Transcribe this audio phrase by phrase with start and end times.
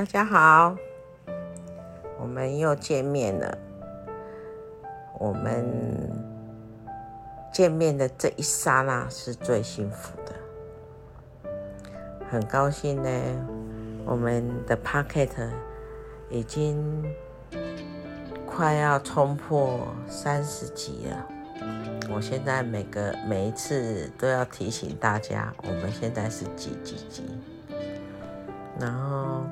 [0.00, 0.74] 大家好，
[2.18, 3.58] 我们又见面了。
[5.18, 5.62] 我们
[7.52, 11.50] 见面的这一刹那是最幸福的，
[12.30, 13.10] 很高兴呢。
[14.06, 15.50] 我们的 Pocket
[16.30, 17.04] 已经
[18.46, 21.28] 快要冲破三十集了。
[22.10, 27.22] 我现在每个每一次都要提醒大家，我们现在是几几集。
[28.78, 29.42] 然后，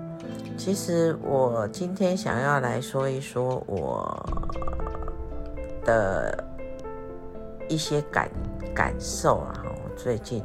[0.56, 4.14] 其实我今天想要来说一说我
[5.84, 6.44] 的
[7.68, 8.28] 一些感
[8.74, 9.64] 感受啊。
[9.64, 10.44] 我最近，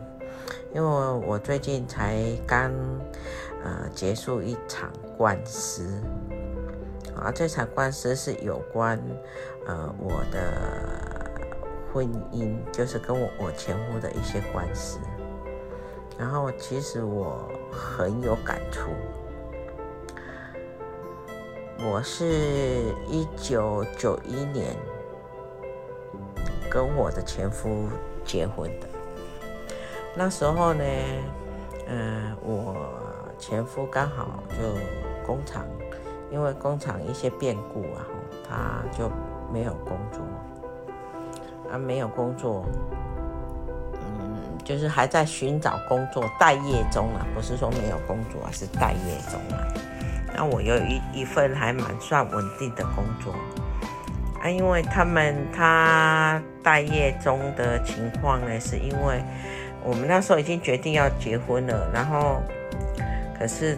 [0.73, 0.87] 因为
[1.27, 2.71] 我最近才刚
[3.63, 5.87] 呃结束一场官司
[7.15, 8.99] 啊，这场官司是有关
[9.67, 10.53] 呃我的
[11.91, 14.99] 婚姻，就是跟我我前夫的一些官司。
[16.17, 18.91] 然后其实我很有感触。
[21.85, 24.73] 我是一九九一年
[26.71, 27.89] 跟我的前夫
[28.23, 28.87] 结婚的。
[30.15, 30.83] 那时候呢，
[31.87, 32.73] 嗯、我
[33.37, 34.55] 前夫刚好就
[35.27, 35.65] 工厂，
[36.31, 38.07] 因为工厂一些变故啊，
[38.47, 39.11] 他就
[39.51, 40.21] 没有工作，
[41.69, 42.63] 啊，没有工作。
[43.95, 49.67] 嗯就是还在寻找工作，待业中啊，不是说没有工作而，是待业中啊。
[50.35, 53.33] 那我有一一份还蛮算稳定的工作
[54.41, 59.23] 啊，因为他们他待业中的情况呢，是因为
[59.83, 62.41] 我们那时候已经决定要结婚了，然后
[63.37, 63.77] 可是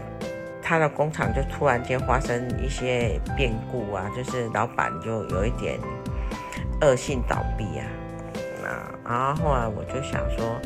[0.61, 5.79] 他的工厂就突然间发生一些变故啊，就是老板就有一点
[6.81, 7.85] 恶性倒闭啊。
[9.07, 10.59] 然后后来我就想说，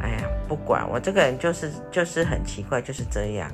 [0.00, 3.50] 哎呀，不管我这个人就是就是很奇怪，就是这样。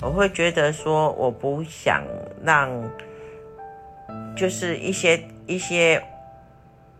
[0.00, 2.02] 我会觉得说，我不想
[2.44, 2.70] 让，
[4.36, 6.02] 就是一些一些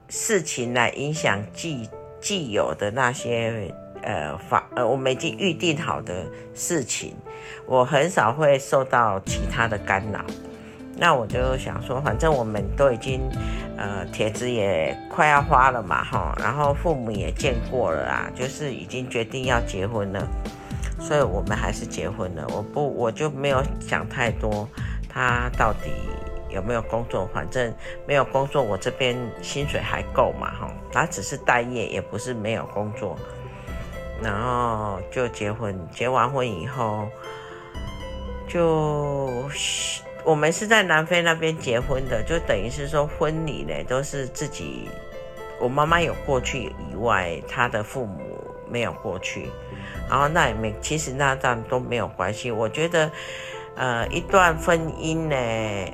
[0.08, 1.88] 事情来影响既
[2.20, 3.72] 既有的那些
[4.02, 7.14] 呃法呃我们已经预定好的事情，
[7.66, 10.24] 我很少会受到其他的干扰。
[11.00, 13.20] 那我就想说，反正我们都已经，
[13.76, 20.26] 呃，帖子也快要发了嘛，哈，然后父母也见过了啊，就是已经决定要结婚了，
[21.00, 22.46] 所以我们还是结婚了。
[22.54, 24.68] 我不，我就没有想太多，
[25.08, 25.90] 他到底
[26.50, 27.72] 有没有工作，反正
[28.06, 33.16] 没有工作，我这边薪水还够嘛，哈，他只是待业，也不是没有工作，
[34.22, 37.08] 然后就结婚，结完婚以后
[38.48, 39.30] 就。
[40.24, 44.86] 我们是在南非那边结婚的，就等于是说婚礼呢都是自己，
[45.58, 48.37] 我妈妈有过去以外，她的父母
[48.70, 49.48] 没有过去，
[50.08, 52.50] 然后那也没，其实那段都没有关系。
[52.50, 53.10] 我觉得，
[53.76, 55.92] 呃，一段婚姻呢，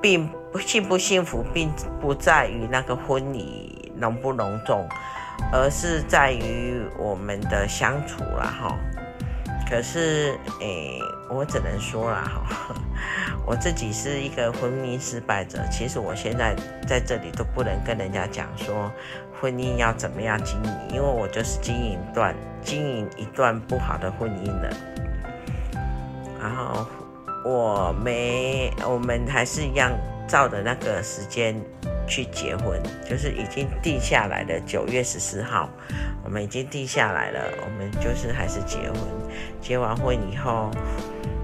[0.00, 1.70] 并不幸不幸福，并
[2.00, 4.88] 不在于那个婚礼隆不隆重，
[5.52, 8.78] 而是在于我们的相处啦哈。
[9.68, 12.74] 可是，诶，我只能说了哈。
[13.46, 16.54] 我自己是一个婚姻失败者，其实我现在
[16.86, 18.92] 在这里都不能跟人家讲说
[19.42, 22.32] 婚姻要怎么样经营，因为我就是经营一段
[22.62, 24.70] 经营一段不好的婚姻了。
[26.40, 26.86] 然后
[27.44, 29.90] 我没，我们还是一样
[30.28, 31.60] 照着那个时间
[32.06, 35.68] 去结婚，就是已经定下来的九月十四号，
[36.22, 38.96] 我们已经定下来了，我们就是还是结婚。
[39.60, 40.70] 结完婚以后，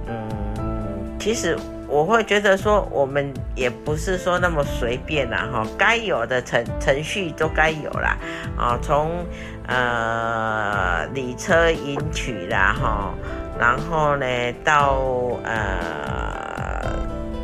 [0.07, 1.59] 嗯，其实。
[1.89, 8.17] 我会觉得说，我们也不是说那么随便啦，哈，该有的程程序都该有啦，
[8.59, 9.25] 啊，从
[9.67, 13.15] 呃礼车迎娶啦，哈，
[13.59, 14.27] 然后呢
[14.63, 14.99] 到
[15.45, 16.83] 呃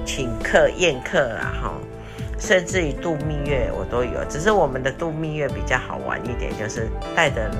[0.05, 1.73] 请客宴客啦，哈，
[2.39, 7.51] 甚至于度蜜月我都有，只是我们的度蜜月比较好玩一点，就是带着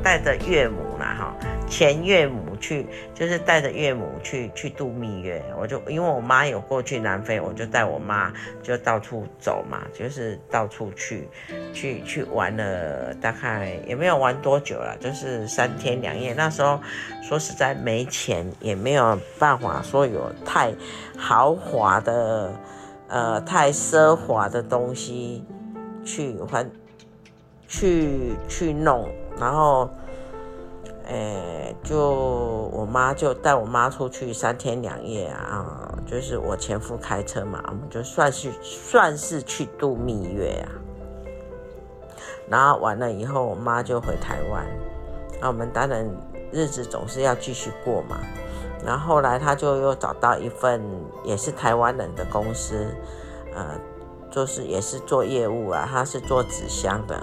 [0.00, 1.34] 带着岳母啦，哈，
[1.68, 2.49] 前岳母。
[2.60, 8.32] 去就是带着岳母去去度蜜月，我就因为我妈有过去南非，我就带我妈
[8.62, 11.26] 就到处走嘛，就是到处去
[11.72, 16.34] 去去玩了，大概也没有玩多久了，就是三天两夜。
[16.34, 16.78] 那时候
[17.22, 20.72] 说实在没钱，也没有办法说有太
[21.16, 22.52] 豪华的
[23.08, 25.42] 呃太奢华的东西
[26.04, 26.64] 去还
[27.66, 29.08] 去去弄，
[29.40, 29.90] 然后。
[31.12, 31.98] 哎，就
[32.72, 40.70] 我妈就带我妈出去三天两夜啊，就是我前夫开车嘛，我们就算是算是去度蜜月啊。
[42.48, 44.64] 然后完了以后，我妈就回台湾，
[45.40, 46.08] 那我们当然
[46.52, 48.20] 日子总是要继续过嘛。
[48.84, 50.80] 然后后来他就又找到一份
[51.24, 52.86] 也是台湾人的公司，
[53.52, 53.78] 呃，
[54.30, 57.20] 就是也是做业务啊，他是做纸箱的，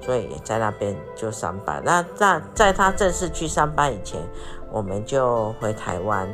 [0.00, 1.82] 所以在那边就上班。
[1.84, 4.20] 那在在他正式去上班以前，
[4.70, 6.28] 我们就回台湾，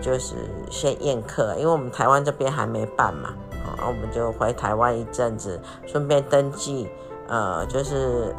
[0.00, 0.34] 就是
[0.70, 3.30] 先宴客，因为我们台湾这边还没办嘛，
[3.64, 6.88] 啊，我们就回台湾一阵子，顺便登记，
[7.28, 8.34] 呃，就是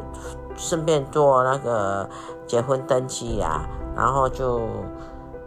[0.56, 2.08] 顺便做那个
[2.46, 3.62] 结婚登记呀，
[3.96, 4.68] 然后就。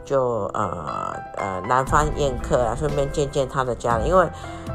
[0.06, 4.28] 就呃呃男方宴客啊，顺便见见他的家人，因为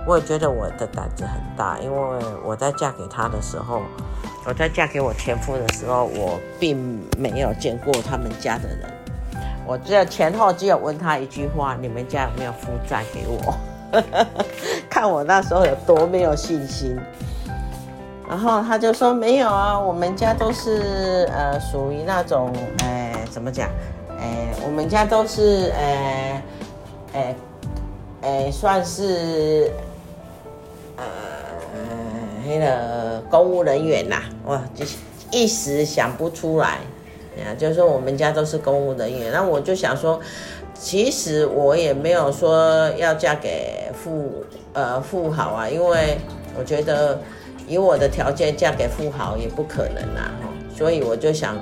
[0.06, 3.82] 我也觉得我的胆子很大，因为我在嫁给他的时候，
[4.46, 8.90] 我在嫁给我前夫的时候，我并没有见过他们家的人，
[9.66, 13.54] 我只有前后只有问他一句话：你们家有没有负债给我？
[14.90, 16.98] 看我那时候有多没有信心。
[18.28, 22.52] 然后他就说没有啊，我们家都是呃属于那种
[22.82, 23.70] 哎怎么讲？
[24.20, 26.42] 哎，我们家都是呃，
[27.12, 27.36] 哎，
[28.22, 29.70] 哎，算是
[30.96, 31.04] 呃，
[32.46, 34.16] 那个公务人员呐，
[34.46, 34.84] 哇，就
[35.30, 36.78] 一时想不出来，
[37.38, 40.18] 啊，就是说我们家都是公务人员，那我就想说，
[40.74, 46.18] 其实我也没有说要嫁给富呃富豪啊，因为
[46.58, 47.20] 我觉得
[47.68, 51.56] 以我的条件嫁给富豪也不可能啦，哈，所以我就想，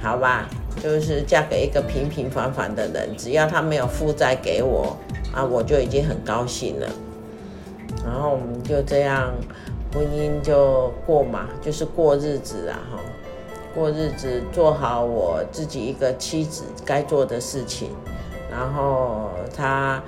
[0.00, 0.48] 好吧。
[0.82, 4.96] 就是嫁给一个平平凡凡的人，只要他没有负债给我
[5.34, 6.86] 啊，我就已经很高兴了。
[8.04, 9.32] 然后我们就这样
[9.92, 12.98] 婚姻就过嘛，就是过日子啊，哈，
[13.74, 17.90] 过日子做好我自己一个妻子该做的事情。
[18.50, 20.02] 然后他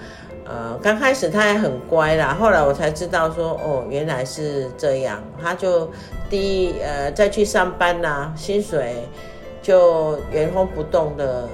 [0.45, 5.91] 呃刚开始他也很乖啦，后来我才知道说哦原来是这样，他就
[6.31, 9.07] 第一呃再去上班啦，薪水。
[9.63, 11.49] 就原封不动的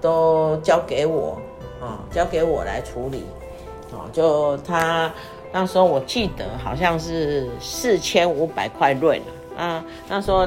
[0.00, 1.40] 都交给我
[1.80, 3.24] 啊，交给我来处理
[3.90, 4.04] 啊。
[4.12, 5.10] 就他
[5.50, 9.22] 那时候我记得好像是四千五百块瑞
[9.56, 10.46] 啊，那时候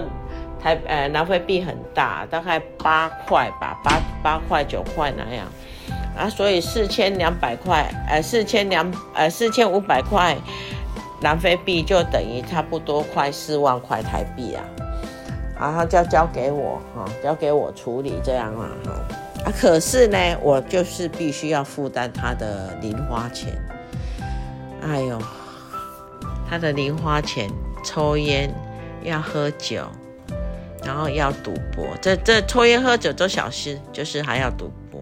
[0.61, 5.47] 台呃南非币很大，大概八块吧，八八块九块那样
[6.15, 10.37] 啊，所以四千两百块呃四千两呃四千五百块
[11.19, 14.63] 南非币就等于差不多快四万块台币啊。
[15.61, 18.91] 然后就要交给我哈，交给我处理这样嘛哈
[19.45, 23.53] 啊，可是呢，我就是必须要负担他的零花钱。
[24.81, 25.21] 哎呦，
[26.49, 27.47] 他的零花钱，
[27.85, 28.51] 抽烟
[29.03, 29.83] 要喝酒，
[30.83, 34.99] 然后要赌博，这这抽烟喝酒都小事，就是还要赌博。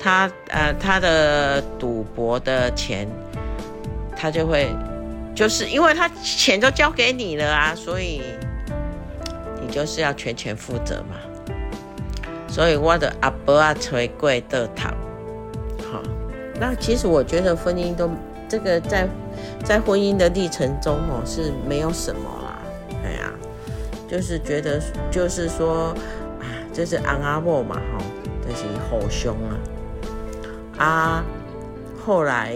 [0.00, 3.06] 他呃，他的赌博的钱，
[4.16, 4.70] 他就会，
[5.34, 8.22] 就是因为他钱都交给你了啊，所以。
[9.66, 11.16] 你就是要全权负责嘛，
[12.46, 14.94] 所以我的阿伯啊，捶贵的躺，
[15.90, 16.00] 好，
[16.60, 18.08] 那其实我觉得婚姻都
[18.48, 19.08] 这个在
[19.64, 22.58] 在婚姻的历程中哦是没有什么啦，
[23.04, 23.32] 哎呀，
[24.08, 24.80] 就是觉得
[25.10, 25.86] 就是说
[26.38, 28.04] 啊，这是昂阿莫嘛，哈，
[28.46, 29.36] 这是好凶
[30.78, 31.24] 啊，啊，
[31.98, 32.52] 后来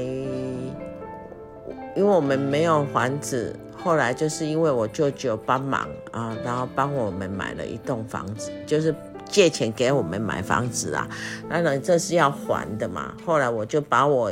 [1.97, 3.53] 因为我们没有房子。
[3.83, 8.95] 后来就是因为我舅舅帮忙啊，然后帮我们买了一栋房子，就是
[9.25, 11.09] 借钱给我们买房子啊。
[11.49, 13.15] 当然这是要还的嘛。
[13.25, 14.31] 后来我就把我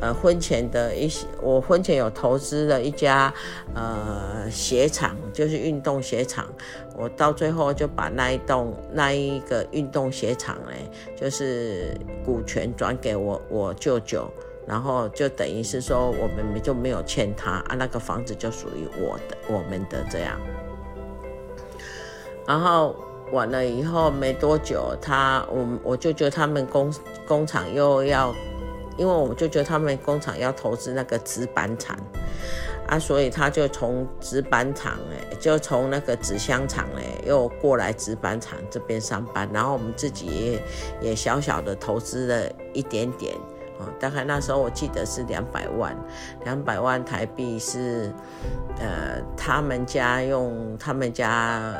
[0.00, 3.32] 呃婚前的一些，我婚前有投资了一家
[3.74, 6.46] 呃鞋厂，就是运动鞋厂。
[6.96, 10.72] 我到最后就把那一栋那一个运动鞋厂呢，
[11.16, 14.30] 就是股权转给我我舅舅。
[14.66, 20.40] 然后就等于是说，我们就没有欠他啊，那个房子就属于我的，我们的这样。
[22.46, 22.96] 然后
[23.32, 26.92] 完了以后没多久，他我我舅舅他们工
[27.26, 28.34] 工厂又要，
[28.96, 31.96] 因为我就觉得他们工厂要投资那个纸板厂
[32.86, 39.48] 啊，所以他就从纸板厂哎，就从那个纸箱厂哎，又过来纸板厂这边上班。
[39.52, 40.58] 然后我们自己
[41.00, 43.34] 也小小的投资了一点点。
[43.98, 45.96] 大概那时候我记得是两百万，
[46.44, 48.12] 两百万台币是，
[48.78, 51.72] 呃，他们家用他们家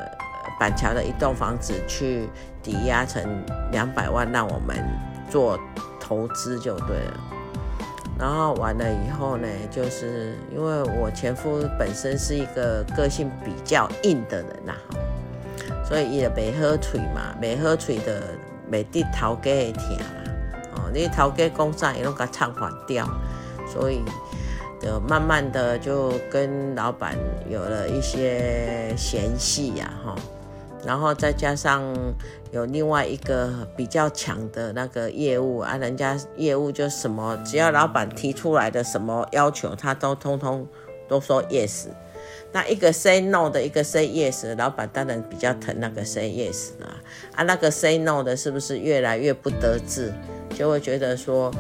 [0.59, 2.29] 板桥的一栋房子去
[2.63, 3.23] 抵押成
[3.73, 4.77] 两百万，让我们
[5.29, 5.59] 做
[6.01, 7.21] 投资就对了。
[8.17, 14.73] 然后完了以后呢，就是因为我前夫本身是一个个性比较硬的人呐，
[15.85, 18.23] 所以也没喝水嘛，没喝水的
[18.71, 19.73] 没地头给
[20.93, 23.09] 听你头家工厂也拢给唱反调，
[23.73, 24.01] 所以
[24.81, 27.17] 就慢慢的就跟老板
[27.49, 30.15] 有了一些嫌隙呀，哈，
[30.85, 31.83] 然后再加上
[32.51, 40.67] 有另外一个比较强的那个业务啊，人家业务就什么，只要老板提出来的什么要求，他都通通
[41.09, 41.87] 都说 yes。
[42.53, 47.03] 那一个 say no 的，一个 say yes，老板当然比较疼那个 say yes 啊。
[47.35, 50.13] 啊，那个 say no 的，是不是越来越不得志，
[50.55, 51.51] 就会觉得说，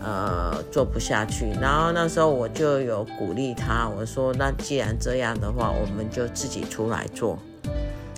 [0.00, 1.50] 呃，做不下去。
[1.60, 7.38] 然后那时候我就有鼓励他，我说，那既然这样的话，我们就自己出来做。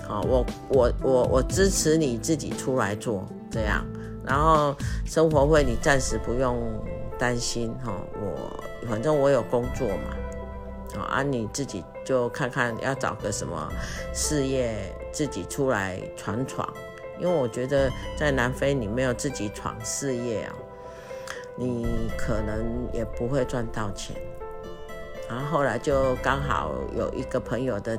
[0.07, 3.85] 好，我我我我支持你自己出来做这样。
[4.27, 4.75] 然后
[5.07, 6.59] 生活费你暂时不用
[7.19, 10.17] 担心哈，我反正我有工作嘛。
[11.09, 13.69] 啊，你自己就看看要找个什么
[14.15, 14.77] 事业，
[15.11, 16.69] 自己出来闯闯。
[17.19, 20.55] 因为我觉得在南非你没有自己闯事业啊，
[21.57, 24.17] 你可能也不会赚到钱。
[25.29, 27.99] 然后后来就刚好有一个朋友的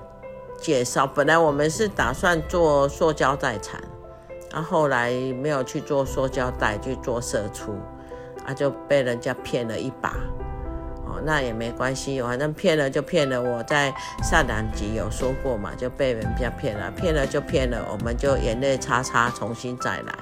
[0.59, 3.81] 介绍，本来我们是打算做塑胶袋产，
[4.51, 7.75] 然后后来没有去做塑胶袋，去做射出，
[8.45, 10.15] 啊就被人家骗了一把。
[11.25, 13.41] 那也没关系，反正骗了就骗了。
[13.41, 13.91] 我在
[14.23, 20.13] 上两集有说过嘛，就被人家骗了，骗了就骗了，我们就眼泪擦擦，重新再来。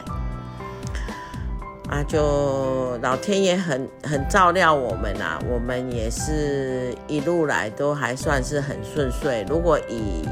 [1.89, 9.45] 啊，就老天爷很很照料我们啊，我们也是一路来都还算是很顺遂。
[9.49, 10.27] 如果以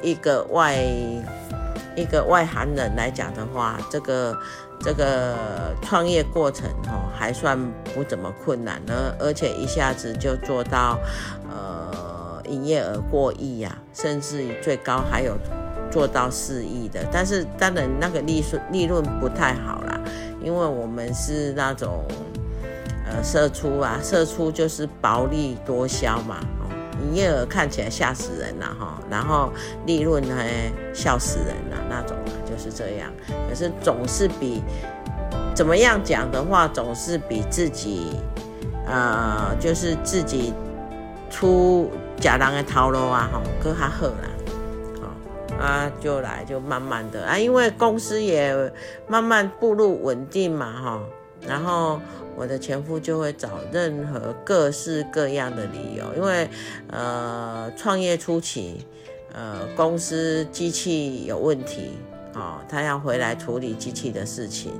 [0.00, 0.74] 一个外
[1.96, 4.34] 一个外行人来讲的话，这个。
[4.80, 5.36] 这个
[5.82, 7.58] 创业过程哦，还算
[7.94, 10.98] 不怎么困难呢，而且一下子就做到，
[11.50, 15.36] 呃，营业额过亿呀，甚至最高还有
[15.90, 17.00] 做到四亿的。
[17.12, 20.00] 但是当然那个利润利润不太好啦，
[20.42, 22.02] 因为我们是那种
[23.06, 26.38] 呃射出啊，射出就是薄利多销嘛。
[27.02, 29.52] 营业额看起来吓死人了哈，然后
[29.86, 30.36] 利润呢
[30.92, 33.10] 笑死人了那种，就是这样。
[33.48, 34.62] 可是总是比
[35.54, 38.16] 怎么样讲的话，总是比自己
[38.86, 40.52] 呃，就是自己
[41.30, 44.28] 出假人的套路啊哈，更还好啦。
[45.60, 48.72] 啊，就来就慢慢的啊，因为公司也
[49.06, 51.00] 慢慢步入稳定嘛哈，
[51.46, 52.00] 然后。
[52.36, 56.48] 我的前夫就会找任何各式各样的理由，因为
[56.86, 58.86] 呃创业初期，
[59.34, 61.90] 呃公司机器有问题，
[62.34, 64.72] 哦，他要回来处理机器的事情。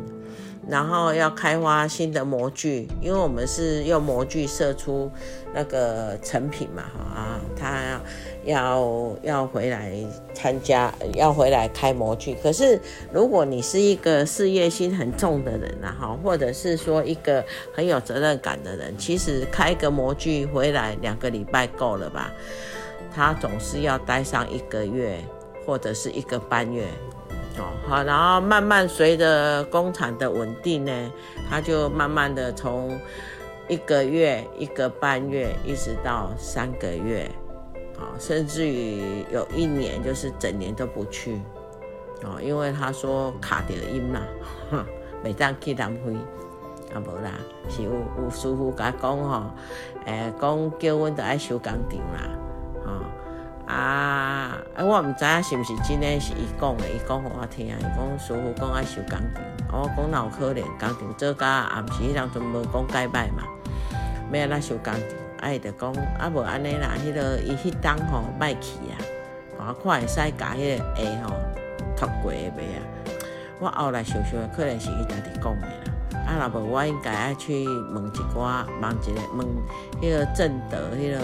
[0.71, 5.11] 然后要开发新的模具，因为我们是用模具射出
[5.53, 8.01] 那个成品嘛，哈啊，他要
[8.45, 9.93] 要要回来
[10.33, 12.37] 参加，要回来开模具。
[12.41, 12.81] 可是
[13.13, 22.31] 如果你是一个事业心很重的人啊，哈，或者是说一个很有责任感的人，其实开个模具回来两个礼拜够了吧？
[23.13, 25.19] 他总是要待上一个月
[25.67, 26.87] 或者是一个半月。
[27.91, 30.93] 好，然后慢慢随着工厂的稳定呢，
[31.51, 32.97] 他就慢慢的从
[33.67, 37.29] 一个月、一个半月，一直到三个月，
[37.99, 41.41] 啊甚至于有一年就是整年都不去，
[42.23, 44.21] 哦，因为他说卡掉音嘛，
[45.25, 46.15] 每当去南非，
[46.95, 47.33] 啊无啦，
[47.69, 49.43] 是有有师傅甲讲吼，
[50.07, 52.31] 诶，讲叫阮都爱收工厂啦，
[53.71, 54.59] 啊！
[54.79, 56.97] 我毋知影是毋是真诶，是伊讲诶。
[56.97, 59.43] 伊讲互我听，伊讲师傅讲爱收工厂。
[59.73, 63.45] 我讲那有可能工厂做甲啊，毋是迄人就无讲改歹嘛。
[64.33, 65.03] 要安怎收工厂？
[65.41, 66.91] 啊，伊就讲啊，无安尼啦。
[66.99, 68.99] 迄个伊迄档吼卖去啊，
[69.59, 71.35] 我看会使甲迄个下吼
[71.97, 72.83] 脱过的袂啊。
[73.61, 75.93] 我后来想想，可能是伊家己讲诶啦。
[76.27, 79.47] 啊，若无我应该爱去问一寡，问一个问
[80.01, 81.21] 迄个正德，迄个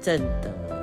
[0.00, 0.75] 正德。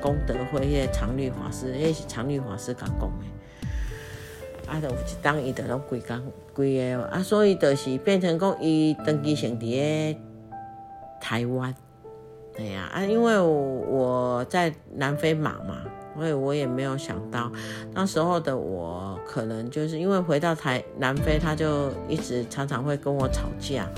[0.00, 6.20] 功德会迄个常绿法师，迄是常绿法师甲讲的，啊，就有一当伊就拢规工
[6.54, 10.18] 规个，啊，所以就是变成讲伊登记成伫个
[11.20, 11.74] 台湾，
[12.58, 15.82] 哎呀，啊，因为我在南非忙嘛，
[16.16, 17.50] 所以我也没有想到。
[17.92, 23.88] 那时候的我，可能就是因为回到台南非，他就一直常常会跟我吵架。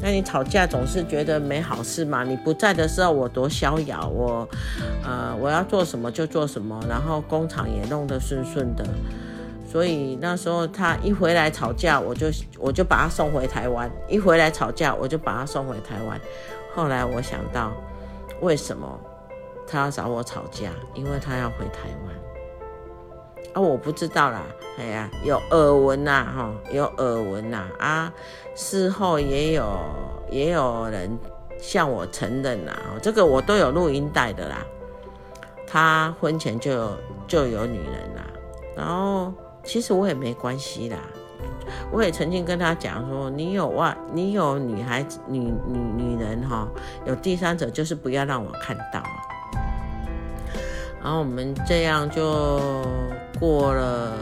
[0.00, 2.22] 那你吵架总是觉得没好事嘛？
[2.22, 4.48] 你不在的时候我多逍遥，我，
[5.02, 8.84] 呃，我要做什么就做什么，然后工厂也弄得顺顺的，
[9.70, 16.20] 所以那时候他一回来吵架，我就我就把他送回台湾；一回来吵架，我就把他送回台湾。
[16.74, 17.72] 后来我想到，
[18.42, 19.00] 为什么
[19.66, 20.70] 他要找我吵架？
[20.94, 22.14] 因为他要回台湾。
[23.56, 24.42] 啊，我不知道啦，
[24.78, 28.12] 哎呀，有耳闻呐，哈，有耳闻呐，啊，
[28.54, 29.64] 事后也有
[30.30, 31.18] 也有人
[31.58, 34.58] 向我承认呐，这个我都有录音带的啦。
[35.66, 38.22] 他婚前就有就有女人啦。
[38.76, 39.32] 然后
[39.64, 40.98] 其实我也没关系啦，
[41.90, 46.68] 我也曾经跟他讲说，你有外，你有女孩子、女女女人哈，
[47.06, 49.02] 有第三者，就是不要让我看到。
[51.02, 52.60] 然后我们这样就
[53.38, 54.12] 过了，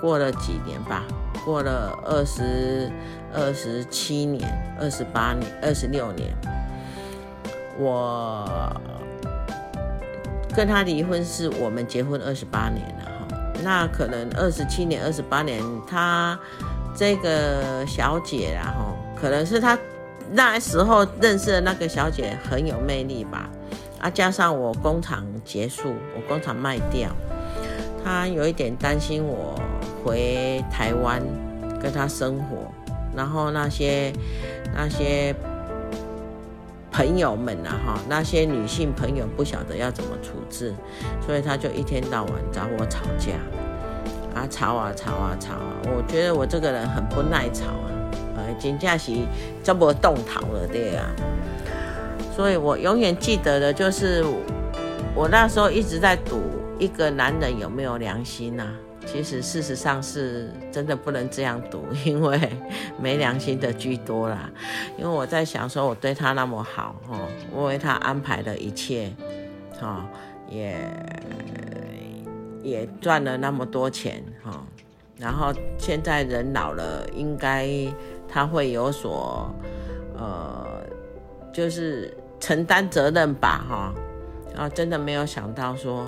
[0.00, 1.02] 过了几年吧，
[1.44, 2.90] 过了二十
[3.34, 4.48] 二十七年、
[4.80, 6.34] 二十八年、二十六年，
[7.78, 8.48] 我
[10.54, 13.36] 跟他离婚是我们结婚二十八年了哈。
[13.62, 16.38] 那可能二十七年、二十八年，他
[16.94, 19.76] 这个小姐然后可能是他
[20.30, 23.50] 那时候认识的那个小姐很有魅力吧。
[23.98, 27.10] 啊，加上我工厂结束，我工厂卖掉，
[28.06, 29.60] 他有一点担心我
[30.04, 31.20] 回台湾
[31.82, 32.70] 跟他生活，
[33.16, 34.12] 然后那些
[34.72, 35.34] 那些
[36.92, 40.72] 朋友们啊，哈，那些女性朋友不晓得要怎么处置，
[41.26, 43.32] 所以他就一天到晚找我吵架，
[44.40, 47.90] 啊，吵啊吵啊吵啊，我觉得我这个人很不耐吵啊，
[48.36, 49.10] 呃，真正是
[49.64, 51.10] 这么动头了对啊。
[52.36, 54.24] 所以我永远记得的就是，
[55.12, 56.40] 我那时候一直在赌
[56.78, 58.72] 一个男人有没有良心呐、啊。
[59.06, 62.40] 其实事实上是真的不能这样赌，因为
[63.00, 64.50] 没良心的居多啦。
[64.98, 67.20] 因为我在想说，我对他那么好，哈，
[67.52, 69.12] 我为他安排的一切，
[69.80, 70.04] 哈，
[70.48, 70.76] 也
[72.62, 74.66] 也赚了那么多钱，哈。
[75.18, 77.68] 然后现在人老了，应该
[78.28, 79.54] 他会有所，
[80.18, 80.82] 呃，
[81.52, 82.12] 就是。
[82.38, 83.94] 承担责任吧，哈，
[84.54, 86.06] 然后真的没有想到说，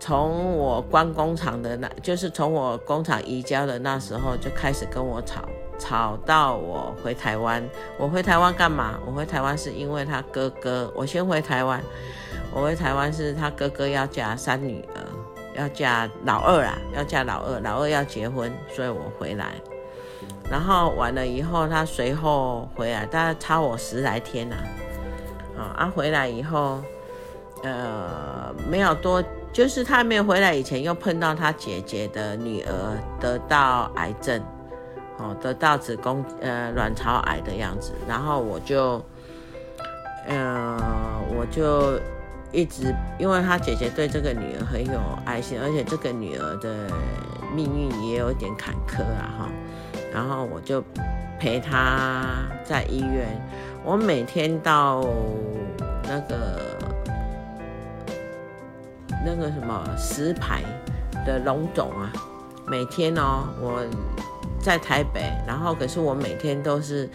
[0.00, 5.42] 从我关工厂的那，就是从我工厂移交的那时候就开始跟我吵，
[5.78, 7.62] 吵到我回台湾。
[7.98, 8.98] 我回台湾干嘛？
[9.06, 10.92] 我回台湾是因为他哥哥。
[10.94, 11.82] 我先回台湾，
[12.52, 15.02] 我回台湾是他哥哥要嫁三女儿，
[15.60, 19.54] 要嫁老二啊，要嫁老二，老二要结婚，所以我回来。
[20.50, 24.56] 然后完了以后，他随后回来，大概差我十来天呐、
[25.58, 25.62] 啊。
[25.76, 26.80] 啊，回来以后，
[27.62, 32.72] 呃，没有多，就是他没有回来以前，又碰到他姐姐的女儿
[33.18, 34.40] 得到癌症，
[35.18, 39.02] 哦，得到子宫呃卵巢癌的样子，然后我就，
[40.26, 40.78] 呃，
[41.36, 41.98] 我就
[42.52, 46.86] 一直，因为他姐姐对这个女儿很有爱心，而且这个女儿的
[47.54, 49.48] 命运也有点坎坷啊，哈，
[50.12, 50.82] 然后我就
[51.40, 52.26] 陪她
[52.64, 53.26] 在医院。
[53.84, 55.04] 我每天到
[56.04, 56.67] 那个
[59.24, 60.62] 那个什么石牌
[61.26, 62.12] 的龙总啊，
[62.66, 63.84] 每天哦，我
[64.60, 67.08] 在台北，然后可是我每天都是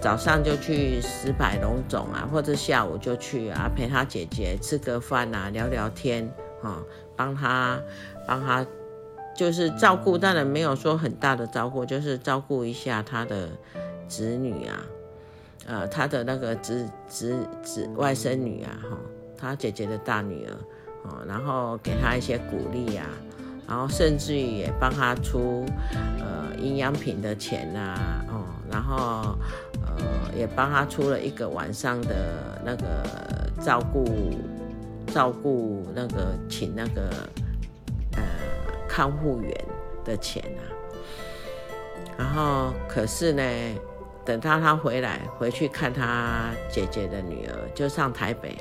[0.00, 6.28] 早上就去石牌龙总啊，或者下午就去啊，陪他姐姐吃个饭啊，聊聊天
[6.62, 6.82] 啊，
[7.16, 7.80] 帮他
[8.26, 8.66] 帮他
[9.36, 13.48] 就是照顾，当然没有说很大的照顾，就是照顾一下他的
[14.08, 14.80] 子女啊。
[15.66, 18.98] 呃，他的那个侄侄侄外甥女啊，哈，
[19.34, 20.52] 他姐姐的大女儿，
[21.04, 23.06] 哦，然后给他一些鼓励啊，
[23.68, 25.64] 然后甚至于也帮他出
[26.18, 29.38] 呃营养品的钱啊，哦，然后
[29.86, 32.84] 呃也帮他出了一个晚上的那个
[33.62, 34.04] 照顾
[35.06, 37.02] 照顾那个请那个
[38.16, 38.22] 呃
[38.88, 39.64] 看护员
[40.04, 40.62] 的钱啊，
[42.18, 43.42] 然后可是呢。
[44.26, 48.56] 等到他回来，回去看他姐姐的女儿，就上台北，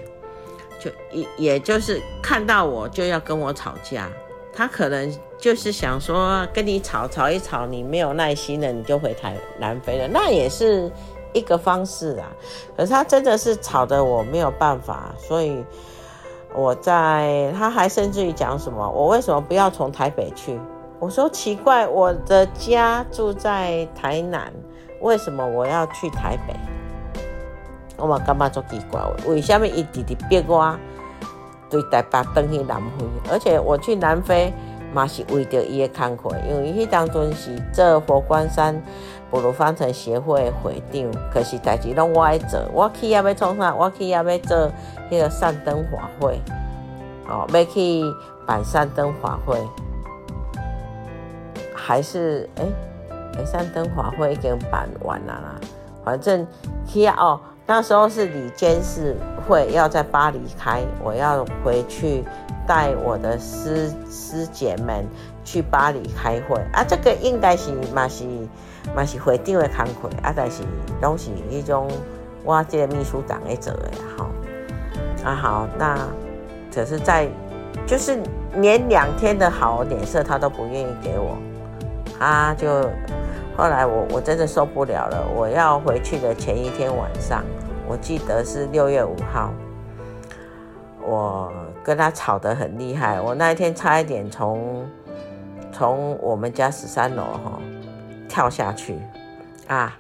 [0.84, 4.10] 就也也就是看到我就要跟我吵架。
[4.56, 10.92] 他可能就是想说跟你吵吵一吵，你没有耐心了，你就回台南非了，那也是
[11.32, 12.32] 一个方式啊。
[12.78, 15.64] 可是他真的是吵得我没有办法，所以
[16.54, 20.60] 我在他还甚至于讲什么，我为什么不要从台北去？
[21.00, 24.54] 我说奇怪，我的家住在台南。
[25.02, 26.56] 为什么我要去台北？
[27.98, 30.76] 我嘛感觉足奇怪，为什么一直直逼我
[31.70, 33.06] 对台北登去南非？
[33.32, 34.54] 而且我去南非
[34.94, 38.80] 嘛是为着伊的工课，因为伊当阵是做佛光山
[39.32, 42.60] 布鲁方城协会的会长，可是代志拢我爱做。
[42.74, 43.74] 我去也要创啥？
[43.74, 44.72] 我去也要做
[45.10, 46.40] 迄个善灯法会，
[47.28, 48.04] 哦，要去
[48.46, 49.58] 办善灯法会，
[51.74, 52.64] 还是诶？
[52.64, 55.56] 欸诶，三灯法会已经办完了啦。
[56.06, 56.46] 反正
[56.86, 59.16] 去哦，那时候是理监事
[59.48, 62.24] 会要在巴黎开，我要回去
[62.68, 65.06] 带我的师师姐们
[65.46, 66.84] 去巴黎开会啊。
[66.86, 68.26] 这个应该是嘛是
[68.94, 70.62] 嘛是会长的工作啊，但是
[71.02, 71.90] 拢是一种
[72.44, 74.28] 我这个秘书长在做的哈。
[75.24, 75.98] 啊好，那
[76.74, 77.30] 可是在
[77.88, 78.20] 就是
[78.58, 81.38] 连两天的好脸色他都不愿意给我，
[82.20, 82.90] 他就
[83.56, 87.44] 后来我我真的受不了了，我要回去的前一天晚上，
[87.88, 89.54] 我记得是六月五号，
[91.06, 91.52] 我
[91.84, 94.86] 跟他吵得很厉害，我那一天差一点从
[95.72, 97.60] 从我们家十三楼哈
[98.28, 99.00] 跳下去
[99.68, 99.96] 啊，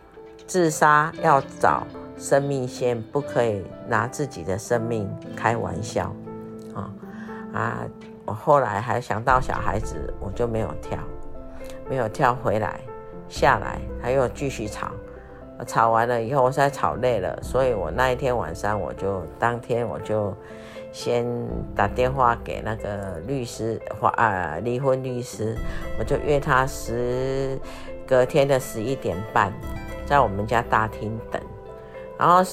[0.47, 1.83] 自杀要找
[2.17, 6.13] 生命线，不可以拿自己的生命开玩笑
[6.73, 6.89] 啊。
[7.53, 7.85] 啊！
[8.25, 10.97] 我后来还想到小孩子，我就没有跳，
[11.87, 12.79] 没有跳回来，
[13.27, 14.91] 下来他又继续吵。
[15.67, 20.36] 吵完了以后，我实在吵累了，所以我那一天晚上，我就当天我就
[20.91, 21.25] 先
[21.75, 25.55] 打电话给那个律师，或啊离婚律师，
[25.99, 27.59] 我就约他十
[28.05, 29.53] 隔天的十一点半，
[30.05, 31.41] 在我们家大厅等，
[32.17, 32.43] 然后。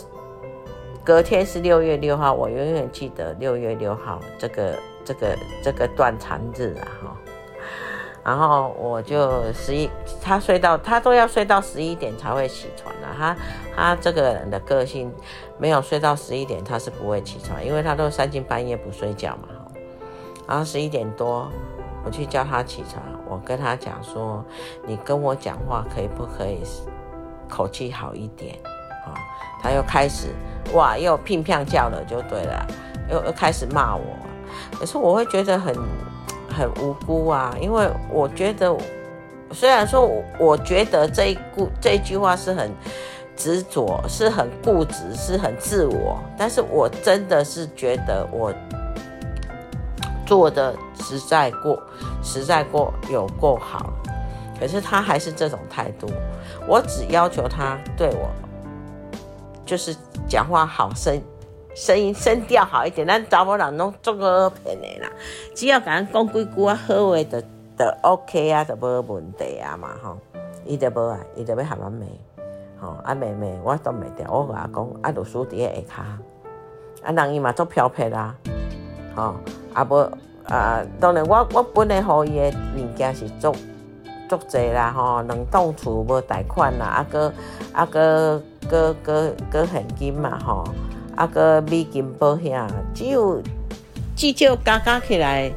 [1.02, 7.16] 隔天是六月六号，我永远记得六月六号这个这个这个断肠日啊哈。
[8.24, 9.90] 然后我就十一，
[10.22, 13.06] 他睡到他都要睡到十一点才会起床的。
[13.16, 13.36] 他
[13.74, 15.12] 他这个人的个性，
[15.58, 19.48] 没有睡到十一点他是不会起床，因为他都三更半夜不睡觉嘛。
[20.46, 21.50] 然后十一点多
[22.04, 24.44] 我去叫他起床，我跟他讲说，
[24.86, 26.62] 你跟我讲话可以不可以
[27.48, 28.56] 口气好一点
[29.06, 29.14] 啊？
[29.62, 30.28] 他又开始。
[30.74, 32.66] 哇，又乒乓叫了，就对了，
[33.10, 34.04] 又又开始骂我。
[34.78, 35.74] 可是我会觉得很
[36.50, 38.76] 很无辜啊，因为我觉得，
[39.52, 42.70] 虽然说我，我觉得这一句这一句话是很
[43.36, 48.52] 执着，是很固执，是很自我，但是我真的是觉得我
[50.26, 51.82] 做的实在过，
[52.22, 53.92] 实在过有够好。
[54.58, 56.06] 可是他还是这种态度，
[56.68, 58.28] 我只要求他对我。
[59.64, 59.94] 就是
[60.28, 61.22] 讲话好声，
[61.74, 65.10] 声音声调好一点，咱查某人拢做个骗的啦。
[65.54, 70.18] 只要甲咱讲几句啊好话，就就 OK 啊，就无问题啊嘛吼。
[70.64, 72.06] 伊就无啊，伊就要喊我妹，
[72.80, 74.30] 吼啊妹妹，我都袂掉。
[74.30, 76.02] 我甲讲啊，就输伫下
[77.02, 78.34] 骹，啊人伊嘛做漂泊啦，
[79.16, 79.34] 吼
[79.72, 79.96] 啊无
[80.46, 83.54] 啊，当然我我本来互伊的物件是足
[84.28, 87.32] 足济啦，吼两栋厝无贷款啦，啊搁
[87.72, 88.42] 啊搁。
[88.68, 90.62] 个个个现金嘛吼，
[91.16, 93.42] 啊个美金保险，只有
[94.16, 95.52] 至少加加起来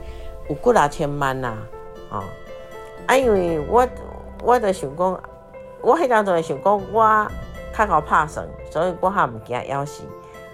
[0.50, 1.56] 有几若千万啦，
[2.10, 2.24] 哦，
[3.06, 3.88] 啊因为我
[4.44, 5.24] 我着想讲，
[5.82, 7.28] 我迄阵就会想讲，我
[7.76, 10.04] 较好拍算，所以我较毋惊夭死，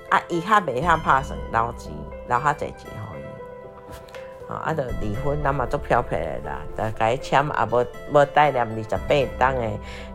[0.09, 1.91] 啊伊较袂晓拍算，留钱
[2.27, 9.61] 留较济钱互伊，啊着离婚，那么做漂泊的啦，大概签也无无带念二十八档的。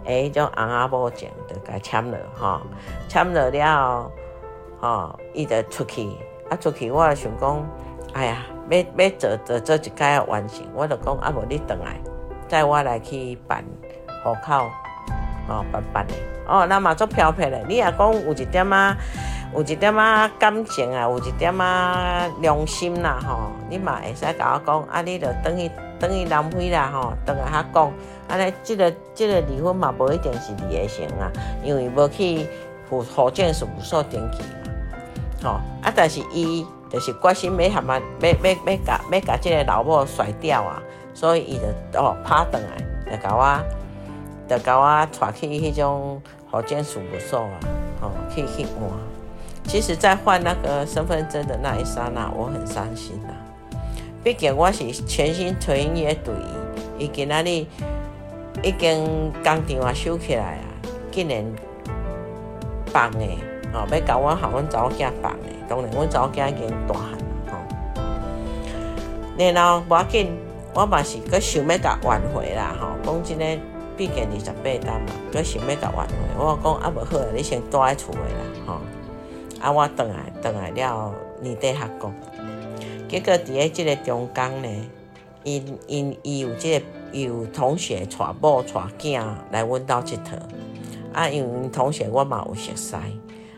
[0.07, 2.61] 诶，迄种翁仔某证就甲签了吼，
[3.09, 4.11] 签了了，
[4.85, 6.11] 吼，伊就出去，
[6.51, 7.67] 啊出去，我也想讲，
[8.13, 11.99] 哎呀，要要做做做一届要完成，我就讲啊，无你倒来，
[12.47, 13.65] 再我来去办
[14.23, 14.67] 户口，
[15.49, 16.13] 哦，办办的，
[16.47, 18.97] 哦，那嘛做漂泊的，你若讲有一点仔，
[19.55, 27.91] 有一点仔感情啊，有一点仔良心啦，吼，你嘛会使甲我讲，啊，你就转去转去南非啦，吼，转来遐讲。
[28.29, 32.47] 安尼，这个这个离婚嘛，无一定是离得成啊，因为无去
[32.91, 34.43] 户户政事务所登记，
[35.45, 35.51] 吼
[35.83, 41.61] 啊，但是伊就是决心要含啊，要要要甲要甲这个老某甩掉啊，所以伊
[41.93, 43.61] 就哦拍转来，就甲我，
[44.49, 47.61] 就甲我带去迄种福建事务所啊，
[48.01, 48.91] 吼去去换。
[49.65, 53.37] 其实，在换那个身份证的那一刹那，我很伤心呐、啊，
[54.25, 56.35] 毕竟我是全心全意对
[56.99, 57.67] 伊，伊今仔日。
[58.63, 60.65] 已经工厂啊收起来啊，
[61.11, 61.45] 竟然
[62.87, 63.11] 放
[63.75, 67.19] 的哦，要甲我互阮查某囝放的，当然阮查某囝已经大汉
[67.51, 67.59] 吼。
[69.37, 70.33] 然后无要紧，
[70.73, 72.89] 我嘛是阁想要甲挽回啦吼。
[73.05, 73.61] 讲真诶，
[73.97, 76.15] 毕竟二十八单嘛，阁想要甲挽回。
[76.39, 78.79] 我讲啊，无好啊，你先待在厝诶啦吼。
[79.61, 82.15] 啊，我转来转来了年底学工，
[83.09, 84.69] 结果伫咧即个中间呢，
[85.43, 86.85] 因因伊有即个。
[87.15, 90.21] 有同学带某带囝来阮兜佚佗，
[91.13, 92.97] 啊，因为同学我嘛有熟悉，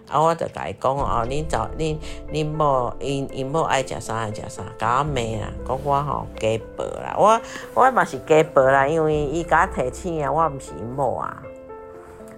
[0.08, 1.96] 啊，我就甲伊讲哦，恁早恁
[2.32, 7.40] 恁某因因某爱食啥爱食啥，甲我骂啦，讲我吼家暴啦，我
[7.74, 11.42] 我嘛是家暴啦，因为伊甲我提醒啊，我毋是因某啊，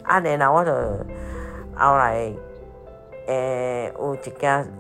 [0.05, 0.73] 啊，然后我就
[1.77, 2.33] 后来
[3.27, 4.73] 诶、有一件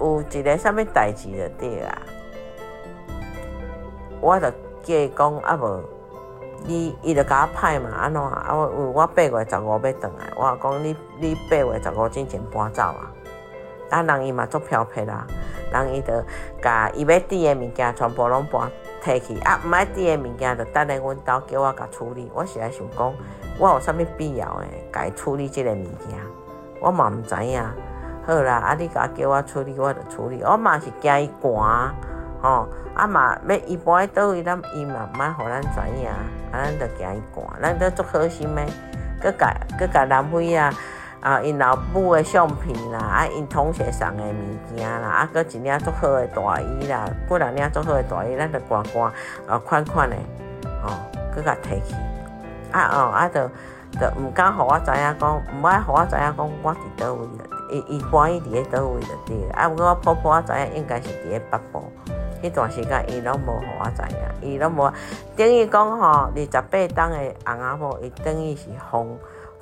[0.00, 2.02] 有一个啥物代志就对啦，
[4.20, 4.46] 我就。
[4.84, 5.80] 叫伊讲啊无，
[6.66, 8.48] 你伊就甲我歹嘛，安怎啊？
[8.50, 13.10] 我我八月十五要转来，我讲你你八月十五之前搬走啊，
[13.90, 15.26] 啊，人伊嘛做漂泊啦，
[15.72, 16.12] 人伊就
[16.60, 18.70] 甲伊要滴的物件全部拢搬
[19.02, 22.30] 摕去，啊，毋爱滴的物件就等下阮兜叫我甲处理。
[22.34, 23.12] 我是来想讲，
[23.58, 26.18] 我有啥物必要诶，甲伊处理即个物件，
[26.80, 27.62] 我嘛毋知影。
[28.24, 30.40] 好啦，啊，你甲叫我处理，我就处理。
[30.44, 31.92] 我嘛是惊伊寒，
[32.42, 36.16] 吼，啊嘛要伊搬去倒位，咱伊嘛毋爱互咱知影，啊，
[36.52, 38.66] 咱着惊伊寒，咱着足好心诶，
[39.22, 40.72] 搁甲搁甲南非啊。
[41.22, 49.06] 啊，因老母诶相片啦，啊，因同学送诶物件啦，啊，搁一领足好诶大衣啦，几两领足好诶大衣，咱着挂挂
[49.46, 50.16] 啊，款款的，
[50.82, 50.90] 哦，
[51.32, 51.94] 搁甲摕去，
[52.72, 53.48] 啊哦，啊，着
[54.00, 61.84] 着毋敢互我知影讲，毋爱互我知影讲我伫倒位了，伊伊搬伊伫咧倒位了对，啊，毋过我婆婆我知影应该是伫咧北部，
[62.42, 64.02] 迄段时间伊拢无互我知
[64.42, 64.92] 影，伊拢无，
[65.36, 69.06] 等于讲吼，二十八档的翁仔某，伊等于是防。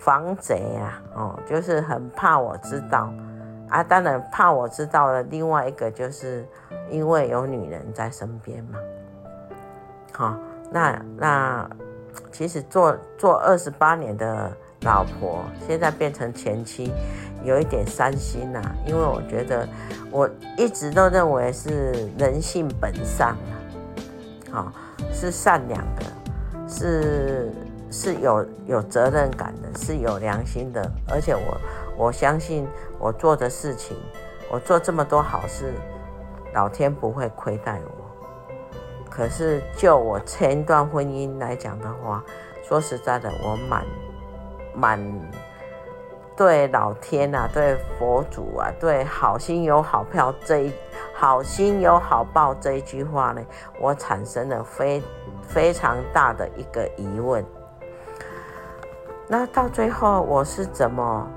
[0.03, 3.13] 防贼啊，哦，就是很怕我知道
[3.69, 3.83] 啊。
[3.83, 6.49] 当然怕我知道了，另外一个就是
[6.89, 8.79] 因为有女人在身边嘛。
[10.15, 10.35] 好、
[10.71, 11.71] 那那
[12.33, 14.51] 其实做做二十八年的
[14.83, 16.93] 老婆，现在变成前妻，
[17.45, 19.69] 有一点伤心呐、因为我觉得
[20.11, 23.37] 我一直都认为是人性本善
[24.53, 24.73] 啊，
[25.13, 26.03] 是善良的，
[26.69, 27.51] 是。
[27.93, 31.61] 是有有责任感的，是有良心的，而且我
[31.97, 32.65] 我相信
[33.01, 33.97] 我做的事情，
[34.49, 35.73] 我做这么多好事，
[36.55, 38.71] 老天不会亏待我。
[39.11, 42.25] 可是就我前一段婚姻来讲的话，
[42.63, 43.85] 说实在的，我满
[44.75, 45.01] 满
[46.37, 50.73] 对老天啊，对佛祖啊，对好心有好报这一
[51.15, 53.43] 好心有好报这一句话呢，
[53.79, 55.03] 我产生了非
[55.43, 57.45] 非常大的一个疑问。
[59.29, 61.29] 那到最后我是怎么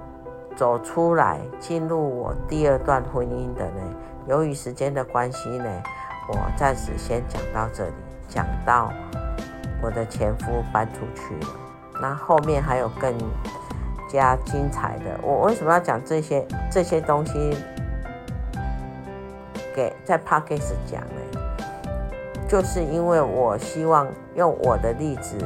[0.56, 3.82] 走出来进入我第二段婚姻的呢？
[4.28, 5.84] 由于时间的关系呢，
[6.30, 7.94] 我暂时先讲到这里。
[8.30, 8.92] 讲到
[9.80, 11.54] 我的前夫搬出去了，
[12.04, 13.18] 那后面还有更
[14.10, 15.18] 加精彩的。
[15.24, 17.56] 我为什么要讲这些这些东西
[19.74, 21.40] 给在 Podcast 讲呢？
[22.46, 25.38] 就是因为我希望用我的例子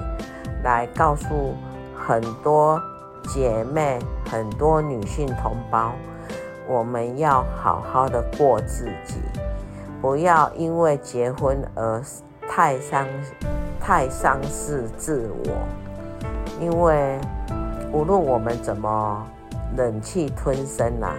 [0.64, 1.54] 来告诉。
[2.00, 2.82] 很多
[3.34, 4.00] 姐妹，
[4.32, 5.92] 很多女性同胞，
[6.66, 9.20] 我们要好好的过自己，
[10.02, 12.02] 不要因为结婚而
[12.48, 13.06] 太伤、
[13.78, 15.87] 太伤势自我。
[16.60, 17.20] 因为
[17.92, 19.26] 无论我们怎么
[19.76, 21.14] 忍气吞声啊，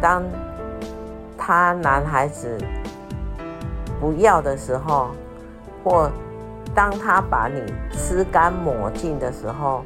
[0.00, 0.22] 当
[1.36, 2.58] 他男孩子
[4.00, 5.08] 不要的时候，
[5.82, 6.10] 或
[6.74, 9.82] 当他把你吃干抹净的时候。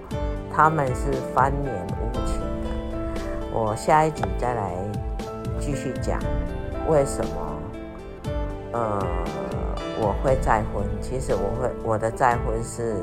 [0.59, 3.53] 他们是翻脸无情的。
[3.53, 4.73] 我下一集再来
[5.61, 6.19] 继续讲
[6.89, 8.33] 为什么，
[8.73, 9.07] 呃，
[10.01, 10.83] 我会再婚。
[11.03, 12.97] 其实我会我的再婚是，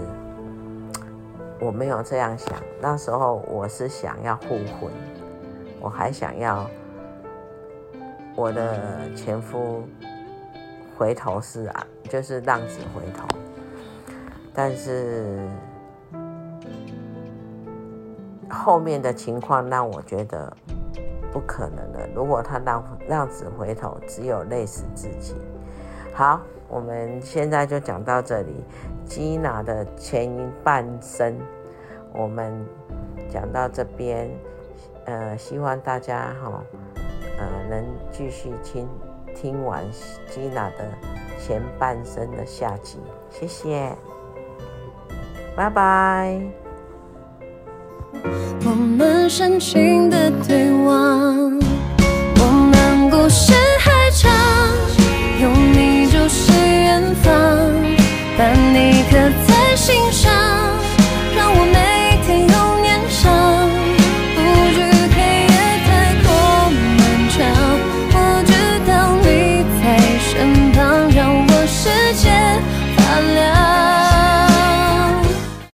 [1.63, 2.53] 我没有这样想。
[2.81, 4.91] 那时候我是想要互婚，
[5.79, 6.69] 我还想要
[8.35, 9.83] 我的前夫
[10.97, 13.25] 回头是岸，就是浪子回头，
[14.53, 15.39] 但是。
[18.49, 20.55] 后面的情况让我觉得
[21.31, 22.07] 不可能了。
[22.13, 25.33] 如果他浪浪子回头，只有累死自己。
[26.13, 26.39] 好，
[26.73, 28.53] 我们现在就讲到这里。
[29.05, 30.31] 吉娜的前
[30.63, 31.37] 半生，
[32.13, 32.65] 我们
[33.29, 34.29] 讲到这边。
[35.05, 36.63] 呃，希望大家哈，
[37.37, 38.87] 呃，能继续听
[39.35, 39.83] 听完
[40.27, 40.77] 吉娜的
[41.37, 42.97] 前半生的下集。
[43.29, 43.93] 谢谢，
[45.55, 46.41] 拜拜。
[48.65, 51.59] 我们深情的对望。
[52.39, 53.53] 我们故事
[57.15, 57.31] 方
[58.37, 60.32] 把你刻在心上